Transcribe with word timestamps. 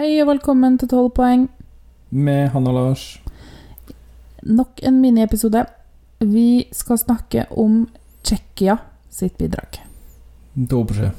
Hei 0.00 0.14
og 0.22 0.30
velkommen 0.30 0.78
til 0.80 0.88
12 0.88 1.10
poeng. 1.12 1.42
Med 2.08 2.46
Hanna 2.54 2.70
Lars. 2.72 3.02
Nok 4.48 4.80
en 4.88 4.96
miniepisode. 5.02 5.66
Vi 6.24 6.44
skal 6.72 6.96
snakke 7.02 7.42
om 7.52 7.82
Tsjekkia 8.24 8.78
sitt 9.12 9.36
bidrag. 9.36 9.82
Dobrze. 10.56 11.10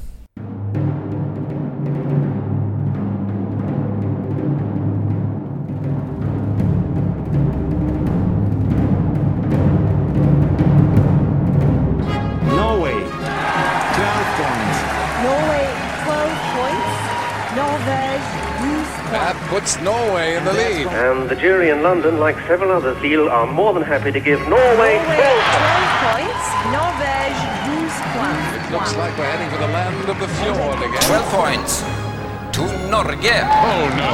Norway 19.84 20.36
in 20.36 20.44
the 20.44 20.52
lead. 20.52 20.86
And 20.86 21.28
the 21.28 21.36
jury 21.36 21.70
in 21.70 21.82
London, 21.82 22.18
like 22.20 22.36
several 22.46 22.70
others, 22.72 22.96
feel 22.98 23.28
are 23.28 23.46
more 23.46 23.72
than 23.74 23.82
happy 23.82 24.12
to 24.12 24.20
give 24.20 24.40
Norway 24.48 24.62
Norway 24.72 24.94
12 25.04 25.18
12 25.18 26.04
points. 26.06 26.44
Norvège 26.76 27.42
12 27.66 28.16
points. 28.16 28.46
It 28.58 28.72
looks 28.74 28.92
like 28.96 29.12
we're 29.18 29.30
heading 29.32 29.50
for 29.52 29.60
the 29.64 29.72
land 29.76 30.08
of 30.12 30.18
the 30.22 30.30
fjord 30.38 30.78
again. 30.86 31.02
12 31.02 31.38
points 31.38 31.72
to 32.56 32.62
Norge. 32.92 33.36
Oh 33.70 33.84
no, 34.02 34.12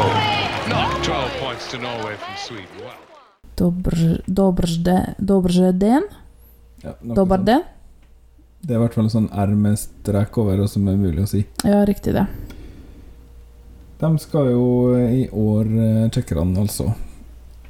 not 0.75 1.05
12 1.05 1.41
points 1.43 1.71
to 1.71 1.79
Norway 1.79 2.15
from 2.17 2.35
Sweden. 2.37 2.77
Wow. 2.85 2.97
Dobr, 3.57 4.23
dobrze, 4.27 5.15
dobrze 5.19 5.73
den? 5.73 6.03
Ja, 6.83 6.95
noe 7.03 7.15
Dobar 7.15 7.39
den? 7.39 7.62
Det 8.61 8.75
er 8.75 8.79
i 8.79 8.83
hvert 8.83 8.95
fall 8.95 9.07
en 9.09 9.15
sånn 9.15 9.31
R 9.35 9.55
med 9.59 9.79
strek 9.79 10.39
over, 10.39 10.61
og 10.62 10.71
som 10.71 10.87
er 10.91 10.98
mulig 10.98 11.23
å 11.25 11.31
si. 11.31 11.45
Ja, 11.67 11.83
riktig 11.87 12.15
det. 12.15 12.27
De 13.98 14.19
skal 14.19 14.52
jo 14.52 14.97
i 14.97 15.29
år, 15.33 15.65
eh, 15.65 16.11
tsjekkerne 16.11 16.61
altså, 16.62 16.93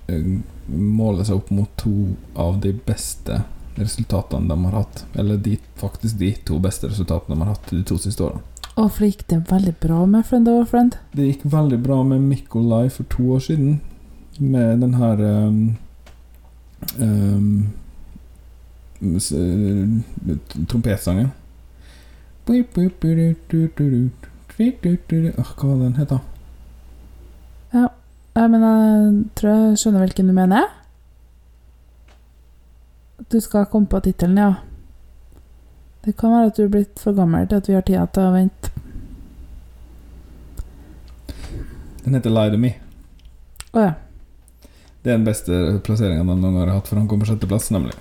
eh, 0.06 0.26
måle 0.68 1.24
seg 1.24 1.36
opp 1.40 1.50
mot 1.50 1.70
to 1.80 2.10
av 2.36 2.60
de 2.60 2.72
beste 2.72 3.42
resultatene 3.78 4.48
de 4.48 4.64
har 4.64 4.76
hatt. 4.82 5.04
Eller 5.14 5.36
de, 5.36 5.56
faktisk 5.80 6.18
de 6.18 6.34
to 6.44 6.58
beste 6.60 6.90
resultatene 6.90 7.34
de 7.34 7.46
har 7.46 7.54
hatt 7.54 7.70
de 7.72 7.82
to 7.82 7.96
siste 8.02 8.24
årene. 8.26 8.44
Og 8.78 8.92
for 8.94 9.08
gikk 9.08 9.24
det 9.30 9.40
veldig 9.50 9.74
bra 9.82 10.04
med 10.06 10.26
Friend 10.26 10.48
of 10.52 10.60
a 10.62 10.70
Friend. 10.70 10.96
Det 11.16 11.26
gikk 11.32 11.48
veldig 11.50 11.80
bra 11.82 12.02
med 12.06 12.20
Mikolai 12.28 12.88
for 12.94 13.08
to 13.10 13.32
år 13.34 13.40
siden, 13.48 13.80
med 14.38 14.80
den 14.84 14.94
her 14.94 15.18
um, 15.18 15.76
um, 17.00 17.72
Trompetsangen. 20.68 21.32
Åh, 24.58 25.50
Hva 25.54 25.68
var 25.68 25.76
den 25.84 25.94
het, 26.00 26.10
da? 26.10 26.18
Ja, 27.74 28.46
men 28.48 28.62
jeg 28.62 29.12
tror 29.38 29.52
jeg 29.54 29.78
skjønner 29.78 30.02
hvilken 30.02 30.30
du 30.30 30.34
mener. 30.34 30.66
Du 33.30 33.38
skal 33.42 33.68
komme 33.70 33.86
på 33.90 34.00
tittelen, 34.02 34.38
ja. 34.40 34.50
Det 36.04 36.16
kan 36.18 36.32
være 36.32 36.50
at 36.50 36.58
du 36.58 36.64
er 36.64 36.72
blitt 36.72 37.00
for 37.02 37.14
gammel 37.14 37.46
til 37.50 37.60
at 37.60 37.68
vi 37.68 37.76
har 37.76 37.84
tida 37.86 38.06
til 38.14 38.26
å 38.28 38.34
vente. 38.34 38.70
Den 42.04 42.16
heter 42.16 42.32
Lie 42.32 42.54
to 42.54 42.60
Me. 42.62 42.70
Å 43.74 43.82
ja. 43.84 43.90
Det 45.02 45.12
er 45.12 45.18
den 45.18 45.26
beste 45.26 45.58
plasseringa 45.86 46.24
de 46.24 46.30
noen 46.30 46.46
gang 46.46 46.56
har 46.62 46.72
hatt, 46.78 46.88
for 46.88 46.98
han 46.98 47.06
kom 47.10 47.20
på 47.22 47.28
sjetteplass, 47.28 47.68
nemlig. 47.74 47.94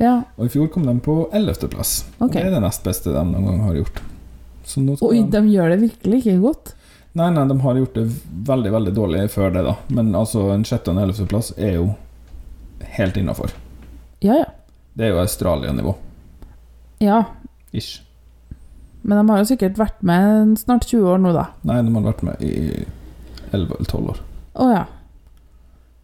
Ja, 0.00 0.24
Og 0.38 0.48
i 0.48 0.50
fjor 0.50 0.66
kom 0.74 0.86
de 0.88 0.94
på 1.04 1.28
ellevteplass. 1.34 2.00
Og. 2.18 2.32
Det 2.34 2.42
er 2.42 2.50
det 2.50 2.62
nest 2.64 2.82
beste 2.86 3.12
de 3.14 3.22
noen 3.28 3.46
gang 3.46 3.62
har 3.68 3.78
gjort. 3.78 4.00
Oi, 4.66 5.22
de... 5.30 5.40
gjør 5.52 5.68
det 5.74 5.80
virkelig 5.82 6.18
ikke 6.22 6.38
godt. 6.42 6.74
Nei, 7.14 7.28
nei, 7.30 7.44
de 7.46 7.56
har 7.62 7.76
gjort 7.78 7.94
det 7.94 8.04
veldig, 8.48 8.70
veldig 8.74 8.92
dårlig 8.96 9.26
før 9.30 9.52
det, 9.54 9.62
da. 9.66 9.74
Men 9.94 10.08
altså, 10.18 10.48
en 10.54 10.64
sjette- 10.66 10.90
og 10.90 10.96
en 10.96 11.02
ellevteplass 11.04 11.52
er 11.56 11.76
jo 11.76 11.84
helt 12.96 13.16
innafor. 13.20 13.52
Ja, 14.24 14.40
ja. 14.40 14.48
Det 14.94 15.06
er 15.08 15.12
jo 15.14 15.20
Australia-nivå. 15.22 15.94
Ja, 17.02 17.20
Ish. 17.74 18.00
men 19.02 19.18
de 19.18 19.30
har 19.32 19.40
jo 19.42 19.48
sikkert 19.50 19.76
vært 19.78 20.02
med 20.06 20.54
snart 20.58 20.86
20 20.88 21.08
år 21.12 21.18
nå, 21.22 21.32
da. 21.34 21.48
Nei, 21.66 21.80
de 21.82 21.92
har 21.94 22.04
vært 22.06 22.22
med 22.26 22.42
i 22.46 22.52
elleve 23.52 23.76
eller 23.78 23.90
tolv 23.90 24.12
år. 24.14 24.20
Å 24.54 24.68
ja. 24.72 24.84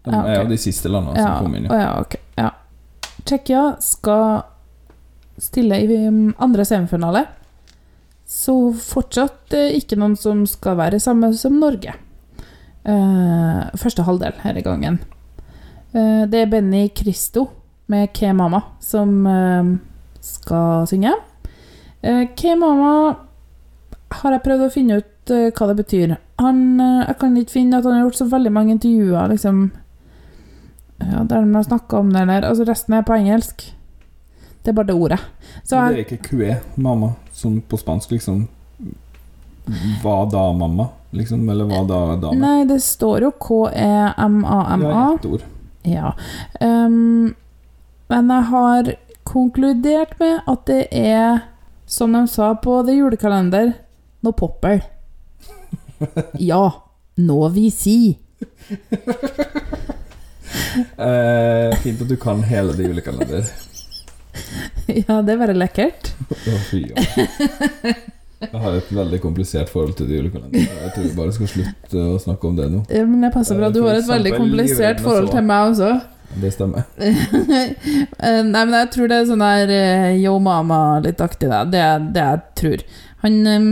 De 0.04 0.10
Ja, 0.14 0.20
okay. 0.22 0.34
er 0.34 0.42
jo 0.42 0.48
de 0.50 0.58
siste 0.58 0.88
landene 0.90 1.16
Ja, 1.18 1.36
som 1.38 1.46
kom 1.46 1.54
inn. 1.58 1.66
å 1.70 1.78
ja, 1.78 1.90
ok. 2.00 2.16
Ja. 2.38 2.50
Tsjekkia 3.24 3.64
skal 3.84 4.42
stille 5.40 5.78
i 5.82 5.98
um, 6.08 6.34
andre 6.38 6.64
semifinale. 6.64 7.24
Så 8.30 8.54
fortsatt 8.78 9.56
eh, 9.58 9.72
ikke 9.80 9.98
noen 9.98 10.14
som 10.18 10.44
skal 10.46 10.78
være 10.78 11.00
samme 11.02 11.32
som 11.34 11.56
Norge. 11.58 11.96
Eh, 12.84 13.62
første 13.76 14.04
halvdel 14.06 14.38
i 14.56 14.62
gangen. 14.62 15.00
Eh, 15.92 16.26
det 16.30 16.44
er 16.44 16.52
Benny 16.52 16.88
Christo 16.94 17.48
med 17.90 18.12
Ke 18.14 18.32
Mama 18.32 18.62
som 18.80 19.26
skal 20.20 20.86
synge. 20.86 21.12
Eh, 22.02 22.28
Ke 22.36 22.54
Mama 22.54 23.16
har 24.22 24.32
jeg 24.32 24.44
prøvd 24.46 24.66
å 24.66 24.72
finne 24.72 25.00
ut 25.00 25.06
hva 25.30 25.66
det 25.70 25.76
betyr. 25.78 26.16
Han, 26.40 26.80
jeg 26.80 27.18
kan 27.20 27.36
ikke 27.38 27.54
finne 27.54 27.78
at 27.78 27.84
han 27.86 27.98
har 27.98 28.06
gjort 28.08 28.18
så 28.18 28.30
veldig 28.30 28.50
mange 28.50 28.72
intervjuer 28.74 29.28
liksom, 29.30 29.60
ja, 30.98 31.20
der 31.22 31.44
han 31.44 31.54
har 31.54 31.66
snakka 31.68 32.00
om 32.00 32.10
det 32.10 32.24
der. 32.26 32.46
Altså, 32.48 32.66
resten 32.66 32.96
er 32.96 33.04
på 33.06 33.14
engelsk. 33.14 33.68
Det 34.64 34.72
er 34.72 34.76
bare 34.76 34.90
det 34.90 34.96
ordet. 34.96 35.20
Så 35.62 35.76
Men 35.76 35.94
det 35.94 36.00
er 36.00 36.08
ikke 36.08 36.24
QE, 36.26 36.56
mamma, 36.76 37.12
som 37.40 37.60
på 37.60 37.78
spansk 37.80 38.12
liksom 38.14 38.44
Hva 40.02 40.24
da, 40.30 40.44
mamma? 40.56 40.88
Liksom, 41.16 41.42
eller 41.50 41.66
hva 41.66 41.82
da, 41.88 42.00
dame? 42.20 42.38
nei, 42.38 42.64
det 42.68 42.80
står 42.84 43.26
jo 43.26 43.30
E 43.32 43.38
K-E-M-A-M-A. 43.42 44.90
Ja, 44.92 45.14
ett 45.18 45.26
ord. 45.26 45.42
Ja. 45.82 46.12
Um, 46.60 47.34
men 48.10 48.30
jeg 48.30 48.46
har 48.50 48.92
konkludert 49.26 50.14
med 50.20 50.46
at 50.50 50.64
det 50.70 50.84
er, 50.94 51.42
som 51.86 52.14
de 52.14 52.24
sa 52.30 52.52
på 52.62 52.80
The 52.86 52.94
Julekalender, 52.98 53.74
noe 54.22 54.36
popper. 54.38 54.82
Ja, 56.40 56.62
nå 57.20 57.40
vi 57.52 57.66
si. 57.74 57.96
Eh, 60.96 61.76
fint 61.82 62.00
at 62.00 62.08
du 62.08 62.16
kan 62.16 62.42
hele 62.46 62.72
det 62.72 62.86
julekalender. 62.88 63.50
Ja, 65.08 65.20
det 65.26 65.34
er 65.34 65.40
bare 65.40 65.56
lekkert. 65.56 66.12
Å, 66.52 66.56
fy, 66.70 66.84
ja. 66.90 67.94
Jeg 68.40 68.56
har 68.62 68.76
et 68.78 68.92
veldig 68.96 69.18
komplisert 69.20 69.68
forhold 69.68 69.98
til 69.98 70.08
det 70.08 70.16
julekalender. 70.16 70.62
Jeg 70.64 70.92
tror 70.94 71.04
vi 71.04 71.16
bare 71.18 71.34
skal 71.36 71.50
slutte 71.50 72.04
å 72.14 72.14
snakke 72.22 72.48
om 72.48 72.54
det 72.56 72.70
nå. 72.72 72.80
Ja, 72.88 73.02
Men 73.04 73.26
det 73.26 73.34
passer 73.34 73.58
bra. 73.58 73.68
Du 73.68 73.82
har 73.84 73.98
et 73.98 74.08
veldig 74.08 74.32
komplisert 74.38 75.02
forhold 75.04 75.28
til 75.34 75.44
meg 75.44 75.74
også. 75.74 75.90
Det 76.40 76.52
stemmer. 76.54 76.86
Eh, 78.20 78.42
Nei, 78.44 78.62
men 78.68 78.74
jeg 78.76 78.88
tror 78.94 79.08
det 79.08 79.16
er 79.16 79.28
sånn 79.30 79.42
der 79.42 79.70
eh, 79.72 80.10
Yo 80.20 80.34
Mama 80.44 81.00
litt 81.04 81.20
aktig, 81.24 81.48
da. 81.50 81.62
Det 81.68 81.80
er 81.80 82.02
det 82.14 82.24
jeg 82.26 82.40
tror. 82.60 82.82
Han 83.24 83.38
um, 83.48 83.68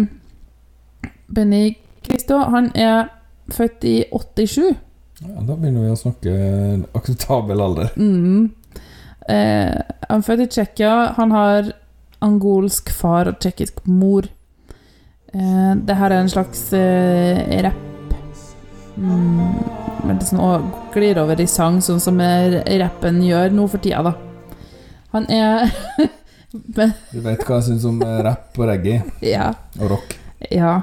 Benny 1.32 1.76
Christo, 2.06 2.38
han 2.48 2.70
er 2.76 3.10
født 3.52 3.84
i 3.88 3.96
87. 4.12 4.72
Ja, 5.20 5.34
da 5.44 5.56
begynner 5.56 5.84
vi 5.84 5.92
å 5.92 5.98
snakke 6.00 6.34
akseptabel 6.96 7.60
alder. 7.60 7.92
Mm. 8.00 8.48
Eh, 9.28 9.74
han 10.08 10.22
er 10.22 10.26
født 10.26 10.46
i 10.46 10.48
Tsjekkia. 10.54 10.94
Han 11.18 11.34
har 11.34 11.72
angolsk 12.24 12.90
far 12.94 13.30
og 13.30 13.38
tsjekkisk 13.42 13.84
mor. 13.86 14.28
Eh, 15.34 15.72
det 15.76 15.96
her 15.98 16.10
er 16.14 16.22
en 16.22 16.32
slags 16.32 16.70
eh, 16.76 17.62
rapp. 17.66 17.84
Mm, 18.98 19.58
men 20.08 20.16
er 20.16 20.24
sånn, 20.26 20.40
å, 20.42 20.54
glir 20.94 21.20
over 21.22 21.38
i 21.38 21.46
sang, 21.46 21.78
sånn 21.84 22.00
som 22.02 22.18
eh, 22.24 22.58
rappen 22.80 23.20
gjør 23.22 23.54
nå 23.54 23.68
for 23.70 23.84
tida, 23.84 24.02
da. 24.08 24.16
Han 25.14 25.28
er 25.32 25.68
Men, 26.76 26.94
Du 27.12 27.20
vet 27.20 27.42
hva 27.44 27.58
jeg 27.58 27.66
syns 27.66 27.84
om 27.88 28.00
eh, 28.02 28.18
rapp 28.24 28.56
og 28.56 28.70
reggae 28.70 29.02
ja. 29.20 29.50
og 29.78 29.92
rock. 29.92 30.14
Ja. 30.48 30.78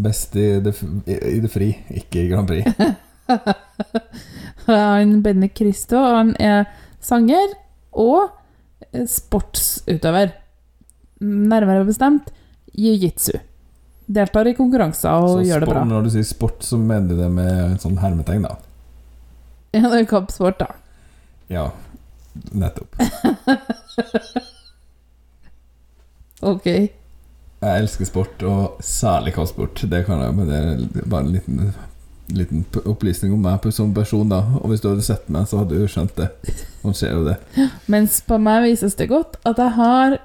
Best 0.00 0.36
i 0.38 0.46
det, 0.64 0.74
i 1.08 1.38
det 1.42 1.50
fri, 1.52 1.70
ikke 2.00 2.24
i 2.24 2.28
Grand 2.30 2.48
Prix. 2.48 2.64
Han 4.70 5.20
Benny 5.24 5.48
Christo, 5.56 5.98
han 5.98 6.32
er 6.40 6.64
sanger 7.02 7.52
og 7.92 8.30
sportsutøver. 9.08 10.32
Nærmere 11.20 11.84
bestemt 11.88 12.30
jiu-jitsu. 12.76 13.38
Deltar 14.10 14.48
i 14.50 14.54
konkurranser 14.58 15.22
og 15.22 15.36
Så 15.38 15.46
gjør 15.46 15.64
det 15.64 15.70
bra. 15.70 15.84
Når 15.86 16.06
du 16.06 16.10
sier 16.14 16.26
sport, 16.26 16.64
så 16.66 16.78
mener 16.80 17.12
du 17.12 17.20
det 17.20 17.28
med 17.34 17.50
en 17.66 17.78
sånn 17.82 17.98
hermetegn, 18.02 18.46
da. 18.48 18.56
Ja, 19.76 19.84
det 19.86 20.00
er 20.00 20.08
kappsport, 20.10 20.58
da. 20.62 20.70
Ja, 21.50 21.68
nettopp. 22.50 22.96
Ok. 26.40 26.66
Jeg 27.60 27.82
elsker 27.84 28.08
sport, 28.08 28.42
og 28.48 28.78
særlig 28.84 29.34
kampsport. 29.36 29.82
Det 29.90 30.04
kan 30.06 30.20
jeg, 30.24 30.34
men 30.36 30.48
det 30.48 30.60
er 31.02 31.08
bare 31.12 31.26
en 31.26 31.32
liten 31.34 31.72
liten 32.30 32.64
opplysning 32.86 33.32
om 33.34 33.42
meg 33.42 33.64
som 33.74 33.92
person, 33.94 34.28
da. 34.30 34.40
Og 34.60 34.70
hvis 34.70 34.82
du 34.82 34.90
hadde 34.90 35.02
sett 35.06 35.28
meg, 35.32 35.48
så 35.50 35.60
hadde 35.62 35.78
du 35.78 35.88
skjønt 35.90 36.16
det. 36.18 36.28
Man 36.84 36.94
ser 36.96 37.14
jo 37.16 37.24
det. 37.26 37.36
Mens 37.90 38.20
på 38.26 38.38
meg 38.38 38.64
vises 38.68 38.96
det 38.98 39.08
godt 39.10 39.38
at 39.48 39.58
jeg 39.60 39.74
har 39.78 40.18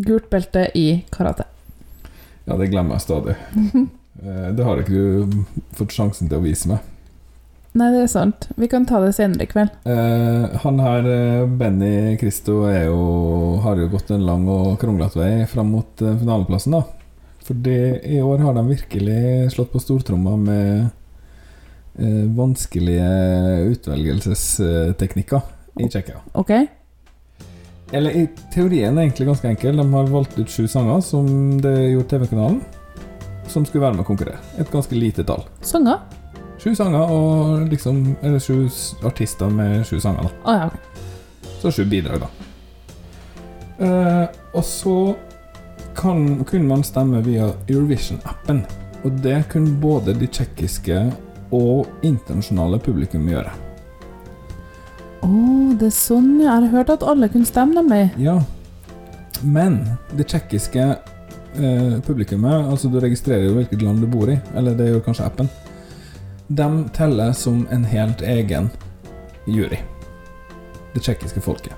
gult 0.00 0.30
belte 0.32 0.66
i 0.78 0.86
karate. 1.12 1.44
Ja, 2.46 2.56
det 2.56 2.70
glemmer 2.72 2.98
jeg 2.98 3.06
stadig. 3.08 3.38
Eh, 4.20 4.50
Det 4.52 4.64
har 4.66 4.76
ikke 4.76 4.92
du 4.92 5.44
fått 5.78 5.94
sjansen 5.96 6.28
til 6.28 6.36
å 6.36 6.42
vise 6.44 6.68
meg. 6.68 6.82
Nei, 7.70 7.86
det 7.94 8.00
er 8.02 8.08
sant. 8.10 8.48
Vi 8.58 8.66
kan 8.70 8.82
ta 8.86 8.98
det 8.98 9.12
senere 9.14 9.46
i 9.46 9.50
kveld. 9.50 9.70
Eh, 9.86 10.56
han 10.64 10.80
her, 10.82 11.06
eh, 11.06 11.44
Benny 11.46 12.16
Christo, 12.18 12.64
jo, 12.66 13.02
har 13.62 13.78
jo 13.78 13.90
gått 13.92 14.10
en 14.10 14.26
lang 14.26 14.48
og 14.50 14.74
kronglete 14.82 15.20
vei 15.20 15.46
fram 15.46 15.70
mot 15.76 16.02
eh, 16.02 16.16
finaleplassen, 16.18 16.74
da. 16.74 16.82
Fordi 17.46 17.76
i 18.10 18.18
år 18.22 18.42
har 18.42 18.58
de 18.58 18.66
virkelig 18.72 19.52
slått 19.54 19.70
på 19.72 19.82
stortromma 19.82 20.34
med 20.38 20.90
eh, 21.94 22.26
vanskelige 22.34 23.06
utvelgelsesteknikker 23.70 25.40
i 25.78 25.88
Tsjekkia. 25.88 26.20
Ok? 26.42 26.52
Eller 27.94 28.18
i 28.18 28.26
teorien 28.54 28.98
er 28.98 29.06
egentlig 29.06 29.30
ganske 29.30 29.50
enkel. 29.50 29.78
De 29.78 29.86
har 29.94 30.10
valgt 30.10 30.38
ut 30.38 30.50
sju 30.50 30.66
sanger, 30.70 31.02
som 31.06 31.58
det 31.62 31.76
gjorde 31.92 32.10
TV-kanalen, 32.16 32.62
som 33.50 33.66
skulle 33.66 33.86
være 33.86 33.98
med 33.98 34.04
å 34.04 34.10
konkurrere. 34.10 34.42
Et 34.58 34.70
ganske 34.70 34.98
lite 34.98 35.26
tall. 35.26 35.46
Sanger? 35.66 36.02
Sju 36.60 36.74
sanger 36.76 37.08
og 37.08 37.70
liksom 37.70 38.02
Eller 38.20 38.38
sju 38.38 38.68
artister 39.08 39.48
med 39.48 39.86
sju 39.88 40.00
sanger, 40.00 40.28
da. 40.28 40.30
Oh, 40.44 40.58
ja. 40.58 41.50
Så 41.60 41.72
sju 41.72 41.84
bidrag, 41.88 42.20
da. 42.20 42.28
Eh, 43.80 44.26
og 44.52 44.64
så 44.64 45.14
kan, 45.96 46.44
kunne 46.44 46.68
man 46.68 46.84
stemme 46.84 47.22
via 47.24 47.50
Eurovision-appen. 47.68 48.62
Og 49.04 49.16
det 49.24 49.42
kunne 49.52 49.76
både 49.80 50.14
de 50.16 50.28
tsjekkiske 50.28 51.00
og 51.56 51.88
internasjonale 52.04 52.80
publikum 52.84 53.28
gjøre. 53.28 53.52
Å, 55.24 55.30
det 55.80 55.88
er 55.88 55.96
sånn, 55.96 56.34
ja. 56.40 56.58
Jeg 56.58 56.68
har 56.68 56.76
hørt 56.76 56.92
at 56.96 57.06
alle 57.08 57.28
kunne 57.32 57.48
stemme 57.48 57.80
nemlig. 57.80 58.10
Ja. 58.20 58.36
Men 59.40 59.80
det 60.16 60.28
tsjekkiske 60.28 60.84
eh, 60.84 61.96
publikummet, 62.04 62.68
altså 62.68 62.92
du 62.92 63.00
registrerer 63.00 63.48
jo 63.48 63.56
hvilket 63.56 63.84
land 63.84 64.04
du 64.04 64.08
bor 64.12 64.28
i, 64.28 64.36
eller 64.56 64.76
det 64.76 64.90
gjør 64.90 65.04
kanskje 65.08 65.28
appen, 65.28 65.48
de 66.50 66.88
teller 66.88 67.32
som 67.32 67.68
en 67.70 67.84
helt 67.84 68.22
egen 68.22 68.70
jury. 69.46 69.78
Det 70.94 71.00
tsjekkiske 71.00 71.40
folket. 71.40 71.72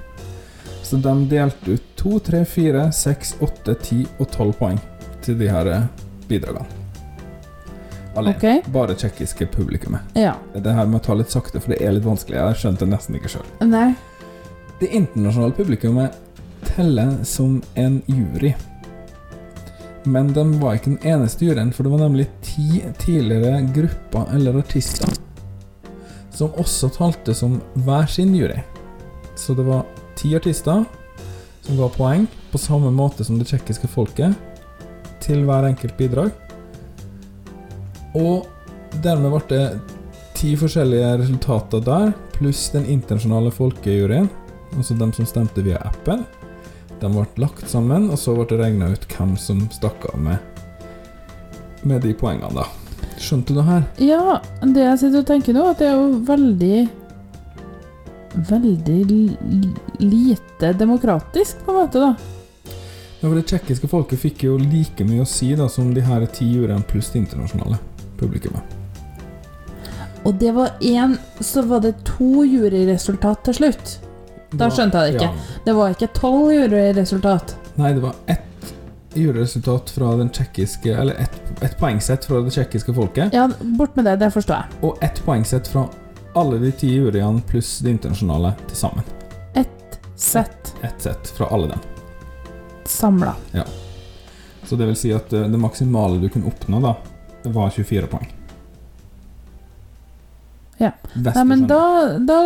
Så 0.82 0.96
de 0.96 1.28
delte 1.28 1.70
ut 1.70 1.82
2, 1.96 2.18
3, 2.18 2.44
4, 2.44 2.92
6, 2.92 3.34
8, 3.40 3.74
10 3.74 4.06
og 4.18 4.30
12 4.30 4.52
poeng 4.52 4.80
til 5.22 5.36
de 5.38 5.50
her 5.52 5.68
eh, 5.68 5.84
bidragene. 6.28 6.64
Alene. 8.16 8.36
Okay. 8.36 8.62
Bare 8.72 8.96
tsjekkiske 8.96 9.46
publikummet. 9.52 10.16
Ja. 10.16 10.34
Det 10.54 10.72
her 10.72 10.88
med 10.88 11.02
å 11.02 11.04
ta 11.04 11.20
litt 11.20 11.32
sakte, 11.32 11.60
for 11.60 11.74
det 11.74 11.84
er 11.84 11.92
litt 11.92 12.08
vanskelig. 12.08 12.40
Jeg 12.40 12.60
skjønte 12.64 12.86
det 12.86 12.94
nesten 12.96 13.20
ikke 13.20 13.36
sjøl. 13.36 13.46
Det 14.80 14.88
internasjonale 14.88 15.56
publikummet 15.56 16.16
teller 16.64 17.18
som 17.28 17.60
en 17.76 18.00
jury. 18.08 18.54
Men 20.04 20.32
de 20.34 20.46
var 20.58 20.78
ikke 20.78 20.96
den 20.96 21.12
eneste 21.14 21.46
juryen, 21.46 21.72
for 21.72 21.86
det 21.86 21.92
var 21.92 22.02
nemlig 22.06 22.30
ti 22.42 22.82
tidligere 22.98 23.60
grupper 23.74 24.32
eller 24.34 24.58
artister 24.62 25.12
som 26.42 26.54
også 26.58 26.90
talte 26.96 27.34
som 27.36 27.60
hver 27.84 28.06
sin 28.10 28.34
jury. 28.34 28.60
Så 29.36 29.54
det 29.54 29.66
var 29.66 29.84
ti 30.18 30.34
artister 30.36 30.84
som 31.62 31.78
ga 31.78 31.88
poeng, 31.94 32.26
på 32.50 32.58
samme 32.58 32.90
måte 32.94 33.24
som 33.24 33.38
det 33.38 33.46
tsjekkiske 33.50 33.88
folket, 33.90 34.34
til 35.22 35.44
hver 35.46 35.68
enkelt 35.68 35.94
bidrag. 35.96 36.32
Og 38.18 38.48
dermed 39.04 39.32
ble 39.32 39.42
det 39.52 39.66
ti 40.36 40.56
forskjellige 40.58 41.14
resultater 41.22 41.84
der, 41.86 42.12
pluss 42.34 42.66
den 42.74 42.88
internasjonale 42.90 43.52
folkejuryen, 43.54 44.28
altså 44.74 44.96
dem 44.98 45.12
som 45.14 45.28
stemte 45.28 45.62
via 45.64 45.78
appen. 45.86 46.26
De 47.02 47.10
ble 47.10 47.24
lagt 47.42 47.66
sammen, 47.66 48.06
og 48.14 48.18
så 48.20 48.36
ble 48.36 48.46
det 48.52 48.60
regna 48.60 48.92
ut 48.92 49.06
hvem 49.10 49.34
som 49.40 49.64
stakk 49.74 50.04
av 50.12 50.20
med, 50.22 50.38
med 51.82 52.04
de 52.06 52.12
poengene, 52.14 52.52
da. 52.54 52.68
Skjønte 53.18 53.50
du 53.50 53.58
det 53.58 53.64
her? 53.66 53.86
Ja, 54.02 54.36
det 54.62 54.84
jeg 54.84 55.00
sitter 55.00 55.24
og 55.24 55.30
tenker 55.30 55.56
nå, 55.56 55.64
at 55.72 55.82
det 55.82 55.90
er 55.90 55.96
jo 55.98 56.18
veldig 56.28 56.76
Veldig 58.48 59.00
lite 60.00 60.70
demokratisk, 60.80 61.58
på 61.66 61.74
en 61.74 61.76
måte, 61.82 62.00
da. 62.00 62.14
Ja, 63.20 63.26
for 63.26 63.34
Det 63.36 63.42
tsjekkiske 63.50 63.90
folket 63.92 64.22
fikk 64.22 64.46
jo 64.46 64.54
like 64.56 65.04
mye 65.04 65.26
å 65.26 65.28
si 65.28 65.50
da 65.58 65.66
som 65.68 65.90
de 65.92 66.00
her 66.06 66.24
ti 66.32 66.48
juryene 66.48 66.86
pluss 66.88 67.10
det 67.12 67.20
internasjonale 67.26 67.76
publikummet. 68.16 68.78
Og 70.24 70.38
det 70.40 70.54
var 70.56 70.72
én 70.80 71.18
Så 71.40 71.62
var 71.66 71.82
det 71.84 71.92
to 72.06 72.46
juryresultat 72.46 73.44
til 73.44 73.58
slutt. 73.60 73.92
Da 74.58 74.68
skjønte 74.70 75.00
jeg 75.06 75.12
det 75.12 75.20
ikke. 75.22 75.28
Ja. 75.32 75.58
Det 75.64 75.74
var 75.78 75.94
ikke 75.94 76.08
tolv 76.16 76.52
juryresultat. 76.52 77.54
Nei, 77.76 77.92
det 77.96 78.02
var 78.02 78.14
ett 78.26 78.72
juryresultat 79.14 79.90
fra 79.90 80.10
den 80.16 80.28
tsjekkiske 80.32 80.92
Eller 80.96 81.14
ett 81.20 81.62
et 81.62 81.74
poengsett 81.78 82.24
fra 82.24 82.40
det 82.42 82.50
tsjekkiske 82.52 82.94
folket, 82.96 83.32
Ja, 83.36 83.46
bort 83.78 83.96
med 83.96 84.04
det. 84.04 84.16
Det 84.20 84.30
forstår 84.34 84.56
jeg. 84.56 84.78
og 84.82 84.98
ett 85.04 85.22
poengsett 85.24 85.68
fra 85.68 85.86
alle 86.34 86.58
de 86.58 86.70
ti 86.72 86.88
juryene 86.96 87.40
pluss 87.46 87.78
det 87.84 87.90
internasjonale 87.90 88.54
til 88.68 88.76
sammen. 88.76 89.04
Ett 89.54 89.98
sett 90.16 90.74
Ett 90.82 91.02
sett 91.02 91.28
fra 91.36 91.46
alle 91.52 91.68
dem. 91.68 91.78
samla. 92.84 93.34
Så 94.64 94.76
det 94.76 94.86
vil 94.86 94.96
si 94.96 95.12
at 95.12 95.32
eh, 95.32 95.40
det 95.48 95.58
maksimale 95.58 96.18
du 96.20 96.28
kunne 96.28 96.46
oppnå, 96.48 96.80
da, 96.80 96.94
var 97.44 97.70
24 97.70 98.06
poeng. 98.06 98.28
Ja. 100.82 100.90
Nei, 101.14 101.44
men 101.46 101.66
da, 101.70 101.82
da, 102.18 102.38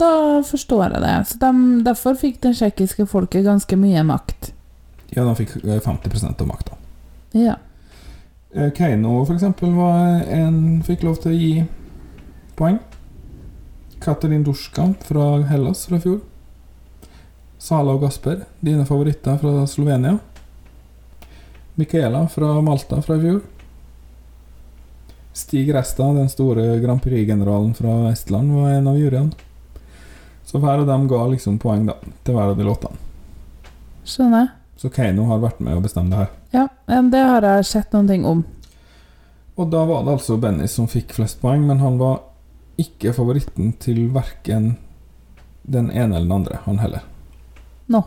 da 0.00 0.14
forstår 0.46 0.96
jeg 0.96 1.02
det. 1.04 1.12
Så 1.30 1.38
de, 1.38 1.50
derfor 1.86 2.18
fikk 2.18 2.40
det 2.42 2.56
tsjekkiske 2.58 3.06
folket 3.10 3.46
ganske 3.46 3.78
mye 3.78 4.02
makt. 4.06 4.50
Ja, 5.14 5.22
de 5.22 5.36
fikk 5.38 5.60
eh, 5.62 5.78
50% 5.78 6.42
av 6.42 6.50
makta. 6.50 6.78
Ja. 7.38 7.54
Eh, 8.54 8.72
Keiino, 8.74 9.20
for 9.22 9.36
eksempel, 9.36 9.70
var 9.78 10.24
en, 10.26 10.82
fikk 10.86 11.06
lov 11.06 11.22
til 11.22 11.30
å 11.30 11.38
gi 11.38 11.52
poeng. 12.58 12.80
Katalin 14.02 14.42
Duska 14.44 14.90
fra 15.06 15.28
Hellas 15.48 15.86
fra 15.88 16.02
fjor. 16.02 16.18
Sala 17.62 17.94
og 17.94 18.02
Gasper, 18.04 18.42
dine 18.60 18.84
favoritter 18.88 19.38
fra 19.40 19.64
Slovenia. 19.70 20.18
Michaela 21.78 22.26
fra 22.28 22.58
Malta 22.62 23.00
fra 23.02 23.16
i 23.16 23.22
fjor. 23.22 23.40
Stig 25.34 25.74
Resta, 25.74 26.06
den 26.14 26.28
store 26.30 26.78
Grand 26.78 27.02
Prix-generalen 27.02 27.74
fra 27.74 28.12
Estland, 28.12 28.52
var 28.54 28.70
en 28.70 28.88
av 28.88 28.98
juryene. 28.98 29.32
Så 30.44 30.60
hver 30.62 30.84
av 30.84 30.86
dem 30.86 31.08
ga 31.10 31.24
liksom 31.26 31.56
poeng 31.58 31.88
da, 31.88 31.96
til 32.22 32.36
hver 32.36 32.52
av 32.52 32.58
de 32.60 32.66
låtene. 32.68 33.00
Skjønner. 34.06 34.52
Så 34.78 34.90
Keiino 34.94 35.24
har 35.26 35.40
vært 35.42 35.58
med 35.64 35.74
å 35.74 35.82
bestemme 35.82 36.12
det 36.12 36.20
her. 36.20 36.30
Ja, 36.54 36.68
men 36.86 37.10
det 37.10 37.24
har 37.26 37.42
jeg 37.48 37.66
sett 37.66 37.96
noen 37.96 38.10
ting 38.12 38.26
om. 38.28 38.44
Og 39.58 39.70
da 39.72 39.82
var 39.88 40.04
det 40.06 40.14
altså 40.14 40.36
Benny 40.38 40.68
som 40.70 40.86
fikk 40.90 41.16
flest 41.16 41.40
poeng, 41.42 41.66
men 41.66 41.82
han 41.82 41.98
var 41.98 42.20
ikke 42.78 43.14
favoritten 43.16 43.72
til 43.82 44.04
verken 44.14 44.76
den 45.62 45.90
ene 45.90 46.18
eller 46.18 46.28
den 46.28 46.36
andre, 46.38 46.62
han 46.68 46.78
heller. 46.78 47.02
Nå. 47.90 48.04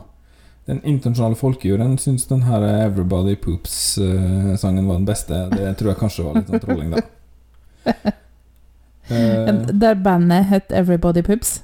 Den 0.68 0.80
internasjonale 0.84 1.36
folkejuryen 1.40 1.96
syns 2.00 2.28
den 2.28 2.44
her 2.48 2.64
Everybody 2.68 3.36
Poops-sangen 3.40 4.88
var 4.88 5.00
den 5.00 5.08
beste. 5.08 5.46
Det 5.52 5.76
tror 5.80 5.94
jeg 5.94 6.00
kanskje 6.02 6.26
var 6.28 6.40
litt 6.40 6.52
sånn 6.52 6.64
trolling, 6.64 6.96
da. 6.96 7.04
Eh, 9.10 9.54
Der 9.72 9.94
bandet 9.96 10.50
het 10.50 10.72
Everybody 10.76 11.22
Poops. 11.24 11.64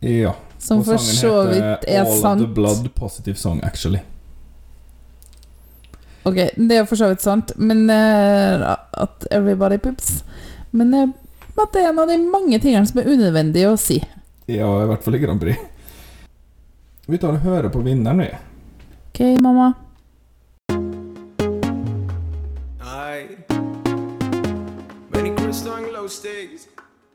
ja. 0.00 0.32
Som 0.58 0.84
for 0.84 0.96
så 0.96 1.44
vidt 1.48 1.84
er 1.88 2.04
All 2.04 2.24
of 2.26 2.38
the. 2.38 2.46
Blood 2.46 2.88
Positive 2.94 3.36
Song, 3.36 3.60
actually. 3.64 4.00
Ok, 6.24 6.36
det 6.56 6.76
er 6.76 6.84
for 6.84 6.96
så 6.96 7.08
vidt 7.08 7.22
sant, 7.22 7.52
men 7.56 7.90
uh, 7.90 8.76
at 8.92 9.26
Everybody 9.30 9.78
Poops 9.78 10.24
Men 10.72 10.94
uh, 10.94 11.08
at 11.62 11.72
det 11.72 11.82
er 11.82 11.88
en 11.90 11.98
av 11.98 12.08
de 12.08 12.16
mange 12.30 12.58
tingene 12.60 12.86
som 12.86 13.00
er 13.00 13.08
unødvendig 13.10 13.66
å 13.68 13.76
si. 13.80 13.98
Ja, 14.48 14.68
i 14.82 14.88
hvert 14.88 15.04
fall 15.04 15.16
i 15.16 15.20
Grand 15.22 15.40
Prix. 15.40 15.58
Vi 17.10 17.18
tar 17.18 17.34
og 17.36 17.44
hører 17.44 17.68
på 17.72 17.82
vinneren, 17.84 18.22
vi. 18.22 18.28
Ok, 19.10 19.20
mamma? 19.42 19.72
Sticks. 26.10 26.66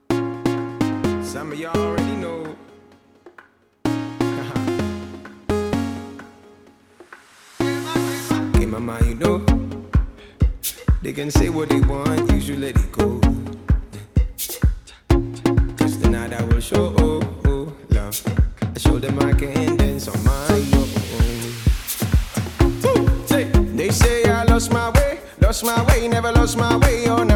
Some 0.10 1.52
of 1.52 1.60
y'all 1.60 1.78
already 1.78 2.16
know. 2.16 2.56
In 8.62 8.72
my 8.72 8.80
mind, 8.80 9.06
you 9.06 9.16
know. 9.16 9.44
They 11.02 11.12
can 11.12 11.30
say 11.30 11.50
what 11.50 11.68
they 11.70 11.82
want, 11.82 12.32
you 12.32 12.40
should 12.40 12.60
let 12.60 12.78
it 12.78 12.90
go. 12.94 13.20
Cause 15.78 15.98
tonight 15.98 16.32
I 16.32 16.42
will 16.46 16.62
show 16.62 16.96
oh, 16.98 17.20
oh, 17.46 17.74
love. 17.90 18.24
I 18.62 18.80
show 18.80 18.98
them 18.98 19.20
I 19.20 19.34
can 19.34 19.76
dance 19.76 20.08
on 20.08 20.24
my 20.24 20.48
own. 20.50 20.62
They 23.76 23.90
say 23.90 24.24
I 24.24 24.46
lost 24.46 24.72
my 24.72 24.90
way, 24.92 25.20
lost 25.42 25.66
my 25.66 25.84
way, 25.84 26.08
never 26.08 26.32
lost 26.32 26.56
my 26.58 26.78
way, 26.78 27.10
oh 27.10 27.24
nah. 27.24 27.35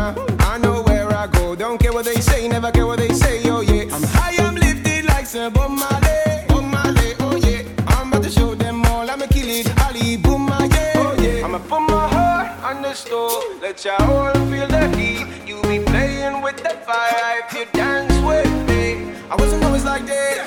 Your 13.89 14.01
all 14.03 14.33
feel 14.51 14.67
the 14.67 14.85
heat. 14.97 15.25
You 15.47 15.55
be 15.63 15.79
playing 15.83 16.41
with 16.41 16.57
the 16.57 16.73
fire 16.87 17.41
if 17.41 17.53
you 17.57 17.65
dance 17.73 18.13
with 18.29 18.53
me. 18.69 19.11
I 19.31 19.35
wasn't 19.35 19.63
always 19.63 19.83
like 19.83 20.05
that. 20.05 20.37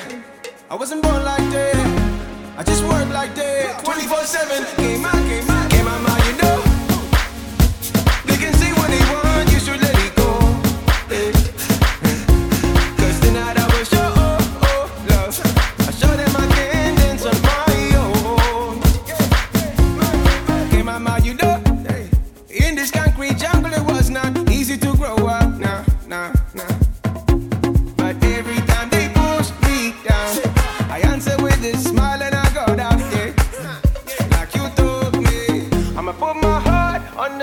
I 0.69 0.75
wasn't 0.75 1.03
born 1.03 1.23
like 1.23 1.47
that. 1.55 1.75
I 2.57 2.63
just 2.63 2.83
work 2.83 3.09
like 3.09 3.35
that. 3.35 3.83
24 3.83 4.23
7. 4.23 4.77
Game 4.77 5.05
out, 5.05 5.13
game 5.13 5.15
out, 5.15 5.29
game 5.29 5.49
out, 5.49 5.52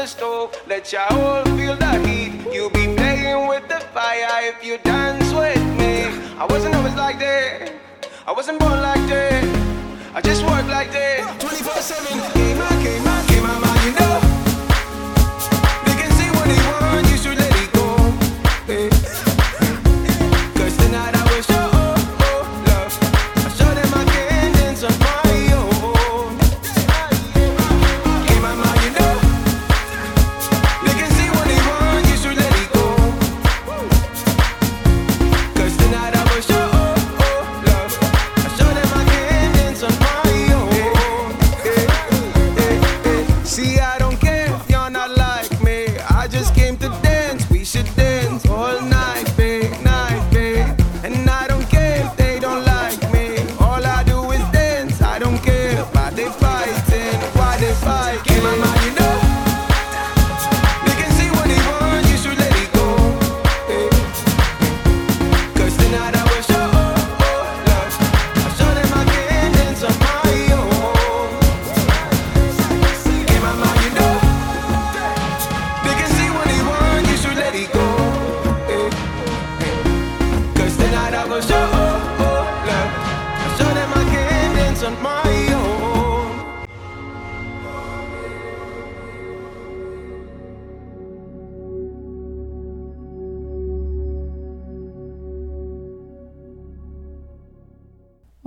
the 0.00 0.06
stove, 0.06 0.56
let 0.66 0.90
y'all 0.94 1.12
all 1.12 1.44
feel 1.56 1.76
the 1.76 1.92
heat. 2.08 2.32
You 2.50 2.70
be 2.70 2.86
playing 2.96 3.46
with 3.48 3.68
the 3.68 3.80
fire 3.92 4.48
if 4.48 4.64
you 4.64 4.78
dance 4.78 5.30
with 5.34 5.62
me. 5.78 6.08
I 6.38 6.46
wasn't 6.48 6.74
always 6.74 6.94
like 6.94 7.18
that, 7.18 7.70
I 8.26 8.32
wasn't 8.32 8.60
born 8.60 8.80
like 8.80 9.04
that. 9.10 9.44
I 10.14 10.22
just 10.22 10.42
work 10.44 10.66
like 10.68 10.90
that. 10.92 11.38
24 11.40 11.72
7. 11.74 12.32
Came 12.32 12.60
out, 12.62 12.82
came 12.82 13.06
out, 13.06 13.29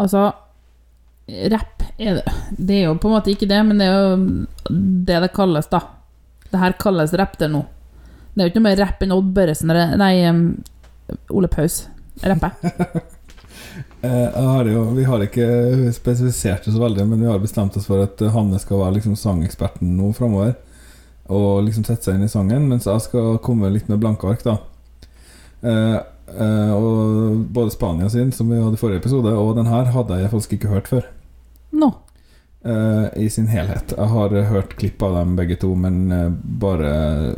Altså, 0.02 0.32
rapp 1.54 1.84
er 1.98 2.18
det 2.18 2.24
Det 2.58 2.76
er 2.80 2.88
jo 2.88 2.98
på 3.00 3.08
en 3.08 3.16
måte 3.16 3.32
ikke 3.32 3.48
det, 3.50 3.60
men 3.68 3.80
det 3.80 3.88
er 3.88 3.98
jo 4.02 4.16
det 5.08 5.20
det 5.24 5.32
kalles, 5.36 5.70
da. 5.72 5.82
Det 6.50 6.62
her 6.62 6.78
kalles 6.82 7.14
rapp 7.18 7.38
til 7.38 7.52
nå. 7.54 7.64
Det 8.34 8.42
er 8.42 8.48
jo 8.48 8.54
ikke 8.54 8.62
noe 8.62 8.70
mer 8.70 8.80
rapp 8.82 9.04
enn 9.06 9.14
Odd 9.14 9.34
Børresen 9.36 9.74
Nei, 10.02 10.14
Ole 11.30 11.52
Paus 11.52 11.84
rapper. 12.24 12.56
Eh, 14.04 14.44
har 14.46 14.66
jo, 14.68 14.82
vi 14.92 15.06
har 15.08 15.22
ikke 15.24 15.46
spesifisert 15.96 16.66
det 16.66 16.74
så 16.76 16.82
veldig, 16.82 17.06
men 17.08 17.22
vi 17.24 17.30
har 17.30 17.40
bestemt 17.40 17.78
oss 17.80 17.86
for 17.88 18.04
at 18.04 18.20
Hanne 18.34 18.60
skal 18.60 18.82
være 18.82 18.98
liksom 18.98 19.16
sangeksperten 19.16 19.94
nå 19.96 20.10
framover. 20.18 20.58
Og 21.32 21.64
liksom 21.64 21.86
sette 21.88 22.10
seg 22.10 22.18
inn 22.20 22.28
i 22.28 22.32
sangen, 22.32 22.68
mens 22.68 22.90
jeg 22.90 23.06
skal 23.06 23.40
komme 23.46 23.72
litt 23.72 23.88
med 23.88 24.02
blanke 24.04 24.28
ark, 24.28 24.44
da. 24.44 24.58
Eh, 25.64 25.96
og 26.28 27.44
både 27.54 27.74
Spania 27.74 28.10
sin, 28.10 28.32
som 28.32 28.50
vi 28.50 28.62
hadde 28.62 28.78
i 28.78 28.82
forrige 28.82 29.02
episode, 29.04 29.34
og 29.36 29.56
den 29.60 29.68
her 29.70 29.92
hadde 29.94 30.22
jeg 30.22 30.32
faktisk 30.32 30.56
ikke 30.58 30.72
hørt 30.72 30.88
før. 30.92 31.10
Nå. 31.74 31.90
eh, 32.66 33.06
I 33.26 33.30
sin 33.30 33.48
helhet. 33.52 33.94
Jeg 33.98 34.10
har 34.14 34.36
hørt 34.54 34.76
klipp 34.80 35.04
av 35.04 35.18
dem 35.20 35.36
begge 35.36 35.58
to, 35.60 35.74
men 35.76 36.12
eh, 36.12 36.30
bare 36.64 36.94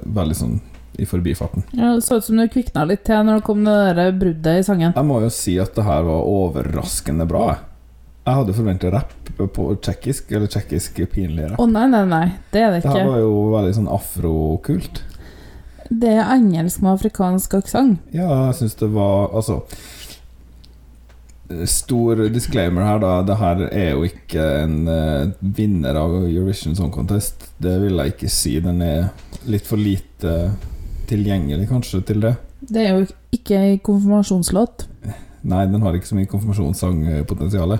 veldig 0.06 0.38
sånn 0.38 0.58
i 0.96 1.06
forbifarten. 1.06 1.66
Ja, 1.76 1.94
det 1.96 2.06
så 2.06 2.22
ut 2.22 2.26
som 2.26 2.38
du 2.40 2.48
kvikna 2.48 2.86
litt 2.88 3.04
til 3.08 3.26
når 3.28 3.42
det 3.42 3.48
kom 3.48 3.66
det 3.68 3.80
der 3.98 4.14
bruddet 4.16 4.62
i 4.62 4.68
sangen. 4.68 4.94
Jeg 4.96 5.08
må 5.08 5.20
jo 5.26 5.32
si 5.34 5.58
at 5.60 5.76
det 5.76 5.84
her 5.84 6.06
var 6.08 6.30
overraskende 6.30 7.28
bra. 7.28 7.48
jeg. 7.52 7.64
Hadde 8.26 8.56
forventet 8.58 8.94
rapp 8.94 9.12
på 9.38 9.66
tjekkisk, 9.86 10.32
eller 10.34 10.50
tjekkisk 10.50 10.98
pinlig 11.12 11.52
Å 11.52 11.60
oh, 11.62 11.68
nei, 11.70 11.84
nei, 11.92 12.06
nei, 12.10 12.24
det 12.54 12.64
er 12.64 12.72
det 12.74 12.80
ikke. 12.80 12.94
Det 12.96 13.04
her 13.04 13.12
var 13.12 13.20
jo 13.22 13.36
veldig 13.52 13.76
sånn 13.78 13.92
afrokult. 13.92 15.04
Det 15.90 16.16
er 16.16 16.32
engelsk 16.34 16.82
med 16.82 16.96
afrikansk 16.96 17.54
aksent. 17.60 18.02
Ja, 18.16 18.48
jeg 18.48 18.58
syns 18.62 18.78
det 18.80 18.90
var 18.96 19.30
Altså 19.36 19.62
Stor 21.70 22.24
disclaimer 22.34 22.82
her, 22.82 23.00
da. 23.04 23.12
Det 23.22 23.36
her 23.38 23.60
er 23.68 23.92
jo 23.92 24.06
ikke 24.08 24.46
en 24.64 24.80
uh, 24.90 25.34
vinner 25.40 25.94
av 26.00 26.16
Eurovision 26.24 26.74
Song 26.74 26.90
Contest. 26.90 27.52
Det 27.62 27.76
vil 27.84 28.02
jeg 28.02 28.16
ikke 28.16 28.32
si. 28.34 28.56
Den 28.66 28.82
er 28.82 29.12
litt 29.46 29.70
for 29.70 29.78
lite 29.78 30.34
tilgjengelig, 31.06 31.68
kanskje, 31.70 32.02
til 32.10 32.24
det. 32.24 32.34
Det 32.66 32.82
er 32.82 32.98
jo 32.98 33.06
ikke 33.38 33.60
ei 33.62 33.76
konfirmasjonslåt. 33.78 34.88
Nei, 35.46 35.68
den 35.70 35.86
har 35.86 35.94
ikke 35.94 36.10
så 36.10 36.18
mye 36.18 36.32
konfirmasjonssangpotensial. 36.32 37.78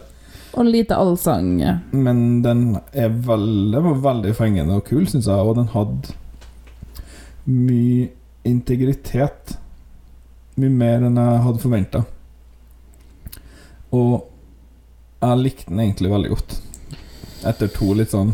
Og 0.56 0.70
lite 0.70 1.02
allsang. 1.02 1.56
Men 1.90 2.22
den 2.46 2.78
er 2.94 3.10
veld, 3.10 3.74
den 3.74 3.88
var 3.90 4.04
veldig 4.12 4.36
fengende 4.38 4.78
og 4.78 4.86
kul, 4.92 5.08
syns 5.10 5.26
jeg. 5.26 5.42
Og 5.42 5.58
den 5.58 5.74
hadde 5.74 6.14
mye 7.46 8.10
integritet. 8.46 9.56
Mye 10.56 10.72
mer 10.72 11.06
enn 11.06 11.20
jeg 11.20 11.44
hadde 11.46 11.64
forventa. 11.64 12.04
Og 13.96 14.26
jeg 15.22 15.42
likte 15.42 15.72
den 15.72 15.82
egentlig 15.86 16.12
veldig 16.12 16.34
godt. 16.34 16.58
Etter 17.46 17.72
to 17.74 17.94
litt 17.98 18.14
sånn 18.14 18.34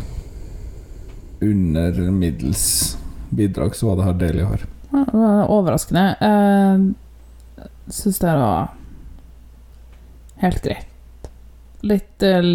under 1.42 1.98
middels 2.14 2.98
bidrag, 3.34 3.76
så 3.76 3.90
var 3.90 3.98
det 3.98 4.08
her 4.08 4.20
deilig 4.22 4.46
å 4.46 4.52
høre. 4.52 4.70
Ja, 4.92 5.04
det 5.08 5.18
var 5.18 5.52
overraskende. 5.56 6.06
Jeg 6.22 7.96
syns 7.96 8.22
det 8.22 8.36
var 8.38 8.72
helt 10.44 10.64
greit. 10.66 11.30
Litt 11.82 12.26
eh, 12.26 12.46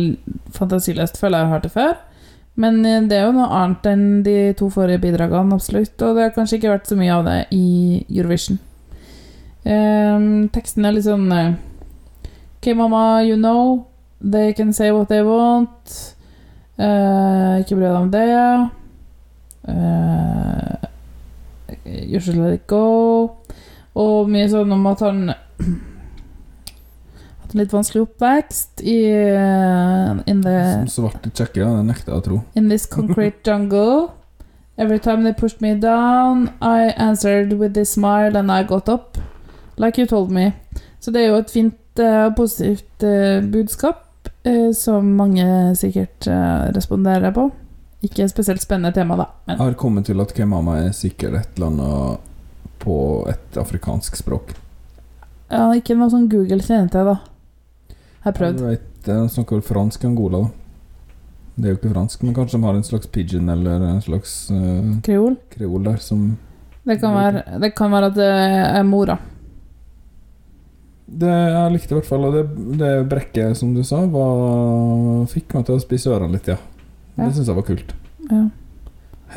fantasiløst, 0.54 1.18
føler 1.18 1.42
jeg 1.42 1.48
har 1.48 1.56
hørt 1.56 1.66
det 1.66 1.72
før. 1.74 1.96
Men 2.60 2.80
eh, 2.84 3.02
det 3.08 3.18
er 3.18 3.26
jo 3.26 3.34
noe 3.36 3.48
annet 3.52 3.88
enn 3.90 4.06
de 4.26 4.36
to 4.58 4.70
forrige 4.72 5.02
bidragene, 5.04 5.56
absolutt. 5.56 5.94
Og 6.00 6.16
det 6.16 6.24
har 6.26 6.34
kanskje 6.36 6.60
ikke 6.60 6.72
vært 6.72 6.90
så 6.90 6.98
mye 6.98 7.14
av 7.14 7.26
det 7.28 7.38
i 7.56 7.66
Eurovision. 8.08 8.58
Um, 9.66 10.46
teksten 10.54 10.86
er 10.86 10.94
litt 10.94 11.08
sånn 11.08 11.26
eh, 11.34 11.56
Ok, 12.56 12.70
mamma, 12.78 13.22
you 13.26 13.36
know. 13.38 13.86
They 14.22 14.54
can 14.56 14.72
say 14.72 14.92
what 14.94 15.10
they 15.10 15.22
want. 15.26 15.96
Uh, 16.78 17.62
ikke 17.62 17.76
bry 17.76 17.88
deg 17.88 17.98
om 18.00 18.10
det. 18.14 18.26
Uh, 19.66 20.86
You 21.86 22.20
should 22.20 22.36
let 22.36 22.52
it 22.54 22.66
go. 22.66 23.36
Og 23.96 24.30
mye 24.30 24.48
sånn 24.50 24.72
om 24.74 24.86
at 24.90 25.02
han 25.06 25.20
hatt 27.46 27.54
en 27.54 27.60
litt 27.62 27.72
vanskelig 27.72 28.02
oppvekst 28.06 28.82
i 28.82 28.98
eh, 29.06 30.10
in, 30.26 30.42
the, 30.42 30.54
Som 30.82 30.88
svarte 30.90 31.30
tsjekkere, 31.30 31.70
det 31.78 31.86
nekter 31.92 32.12
jeg 32.12 32.18
å 32.20 32.24
tro. 32.26 32.42
in 32.58 32.68
this 32.68 32.86
concrete 32.86 33.42
jungle. 33.46 34.10
Every 34.78 34.98
time 35.00 35.22
they 35.24 35.32
pushed 35.32 35.62
me 35.62 35.74
down, 35.80 36.50
I 36.60 36.90
answered 37.00 37.54
with 37.54 37.78
a 37.78 37.84
smile 37.86 38.36
and 38.36 38.52
I 38.52 38.62
got 38.62 38.88
up. 38.92 39.16
Like 39.78 39.96
you 40.00 40.06
told 40.06 40.30
me. 40.30 40.52
Så 41.00 41.10
det 41.10 41.22
er 41.22 41.30
jo 41.30 41.38
et 41.40 41.50
fint 41.50 42.00
og 42.02 42.34
positivt 42.36 43.04
uh, 43.08 43.40
budskap 43.52 44.28
uh, 44.44 44.72
som 44.76 45.06
mange 45.16 45.46
sikkert 45.80 46.26
eh, 46.28 46.66
responderer 46.76 47.32
på. 47.32 47.46
Ikke 48.04 48.26
spesielt 48.28 48.60
spennende 48.60 48.92
tema, 48.92 49.16
da. 49.16 49.26
Jeg 49.46 49.56
Men 49.56 49.62
har 49.64 49.78
kommet 49.80 50.04
til 50.10 50.20
at 50.20 50.34
Kemama 50.36 50.74
er 50.82 50.92
sikkert 50.92 51.38
et 51.40 51.56
eller 51.56 51.70
annet 51.72 52.18
på 52.84 52.98
et 53.32 53.56
afrikansk 53.56 54.16
språk. 54.20 54.52
ja, 55.50 55.70
ikke 55.72 55.96
noe 55.96 56.10
sånn 56.12 56.28
Google 56.28 56.60
kjenner 56.60 56.92
til, 56.92 57.08
da. 57.08 57.16
Jeg 58.26 58.32
har 58.32 58.38
prøvd. 58.40 58.56
Jeg 58.58 58.74
vet, 58.74 59.06
jeg 59.06 59.30
snakker 59.36 59.54
vel 59.60 59.62
fransk 59.62 60.02
i 60.02 60.06
Angola, 60.08 60.38
da. 60.42 60.48
Det 61.56 61.68
er 61.68 61.72
jo 61.72 61.76
ikke 61.78 61.92
fransk, 61.92 62.24
men 62.26 62.34
kanskje 62.34 62.58
de 62.58 62.66
har 62.66 62.74
en 62.74 62.86
slags 62.88 63.06
pidgin 63.14 63.52
eller 63.54 63.84
en 63.86 64.00
slags 64.02 64.32
uh, 64.50 64.96
Kreol. 65.06 65.36
kreol 65.54 65.86
der 65.86 66.00
som 66.02 66.24
Det 66.82 66.96
kan 66.98 67.14
være, 67.14 67.44
det 67.62 67.70
kan 67.78 67.94
være 67.94 68.08
at 68.10 68.16
det 68.18 68.26
er 68.26 68.82
mora. 68.82 69.16
Det 71.06 71.30
jeg 71.30 71.72
likte 71.76 71.94
i 71.94 71.98
hvert 72.00 72.10
fall, 72.10 72.26
og 72.26 72.34
det, 72.34 72.42
det 72.82 72.90
brekket 73.14 73.54
som 73.62 73.70
du 73.78 73.84
sa, 73.86 74.02
var, 74.10 75.22
fikk 75.30 75.54
meg 75.54 75.70
til 75.70 75.78
å 75.78 75.86
spise 75.86 76.10
ørene 76.10 76.34
litt, 76.34 76.50
ja. 76.50 76.58
Ja. 77.14 77.28
Det 77.28 77.30
syns 77.38 77.54
jeg 77.54 77.60
var 77.62 77.68
kult. 77.70 77.94
Ja. 78.26 78.42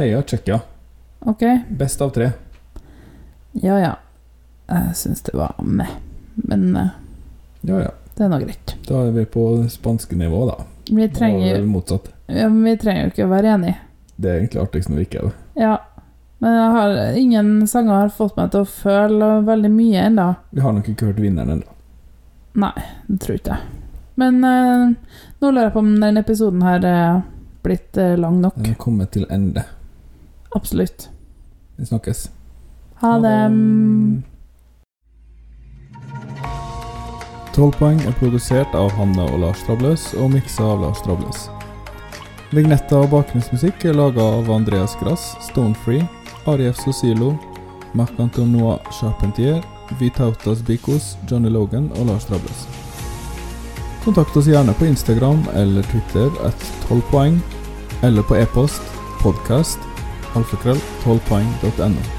Heia 0.01 0.25
Tsjekkia. 0.25 0.63
Ok. 1.29 1.46
Best 1.77 2.01
av 2.01 2.17
tre. 2.17 2.34
Ja, 3.53 3.77
ja. 3.77 3.93
Jeg 4.65 4.98
syns 4.98 5.22
det 5.29 5.38
var 5.38 5.53
meh. 5.62 5.93
Men 6.41 6.72
uh. 6.74 6.91
Ja 7.69 7.86
ja. 7.86 7.96
Det 8.19 8.25
er 8.25 8.31
nå 8.33 8.38
greit. 8.41 8.73
Da 8.83 9.05
er 9.07 9.13
vi 9.15 9.23
på 9.31 9.45
det 9.55 9.69
spanske 9.71 10.17
nivå, 10.19 10.41
da. 10.49 10.57
Vi 10.91 11.05
trenger, 11.15 11.61
ja, 12.27 12.49
men 12.49 12.63
vi 12.63 12.73
trenger 12.77 13.05
jo 13.05 13.11
ikke 13.13 13.27
å 13.27 13.31
være 13.31 13.53
enige. 13.53 13.77
Det 14.19 14.27
er 14.27 14.41
egentlig 14.41 14.59
artigst 14.59 14.89
når 14.91 14.97
vi 14.99 15.05
ikke 15.05 15.21
er 15.21 15.27
det. 15.29 15.61
Ja. 15.61 15.75
Men 16.43 16.57
har, 16.73 16.95
ingen 17.19 17.67
sanger 17.67 17.93
har 17.93 18.11
fått 18.15 18.35
meg 18.35 18.51
til 18.51 18.65
å 18.65 18.67
føle 18.67 19.29
veldig 19.47 19.71
mye 19.71 20.03
ennå. 20.09 20.25
Vi 20.55 20.63
har 20.63 20.75
nok 20.75 20.89
ikke 20.91 21.11
hørt 21.11 21.21
vinneren 21.23 21.53
ennå. 21.55 21.75
Nei, 22.59 22.73
det 23.07 23.19
tror 23.23 23.39
ikke 23.39 23.55
jeg. 23.55 23.77
Men 24.19 24.41
eh, 24.43 24.83
nå 25.39 25.51
lurer 25.53 25.69
jeg 25.69 25.75
på 25.77 25.83
om 25.85 25.93
denne 26.01 26.23
episoden 26.25 26.65
her 26.67 26.88
er 26.89 27.21
blitt 27.63 27.99
eh, 27.99 28.17
lang 28.19 28.41
nok. 28.43 28.57
Den 28.59 28.73
er 28.73 28.81
kommet 28.81 29.13
til 29.15 29.27
ende. 29.31 29.63
Absolutt. 30.59 31.07
Vi 31.79 31.88
snakkes. 31.88 32.25
Ha 32.99 33.13
det. 33.23 33.38
12 37.59 37.73
poeng 37.75 37.97
er 38.07 38.13
produsert 38.15 38.75
av 38.77 38.93
Hanne 38.95 39.25
og 39.33 39.41
Lars 39.41 39.59
Trabløs 39.67 40.13
og 40.15 40.29
miksa 40.31 40.63
av 40.63 40.79
Lars 40.79 41.01
Trabløs. 41.03 41.49
Vignetta 42.55 43.01
og 43.01 43.09
bakgrunnsmusikk 43.11 43.83
er 43.89 43.97
laga 43.97 44.23
av 44.37 44.47
Andreas 44.55 44.93
Grass, 45.01 45.33
Stonefree, 45.43 46.05
Arief 46.47 46.79
Sosilo, 46.79 47.33
Marc-Antonois 47.99 48.79
Charpentier, 48.95 49.59
Vitautas 49.99 50.61
Bikos, 50.63 51.17
Johnny 51.27 51.51
Logan 51.51 51.89
og 51.97 52.07
Lars 52.07 52.29
Trabløs. 52.29 52.63
Kontakt 54.05 54.39
oss 54.39 54.47
gjerne 54.47 54.77
på 54.79 54.87
Instagram 54.87 55.43
eller 55.59 55.83
Twitter 55.91 56.31
at 56.47 56.63
12 56.87 57.03
poeng, 57.11 57.41
eller 58.07 58.23
på 58.23 58.39
e-post 58.39 58.95
podcast 59.19 59.83
alfakrøll 60.39 60.79
12poeng.no. 61.03 62.18